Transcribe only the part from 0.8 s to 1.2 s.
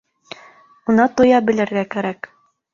Уны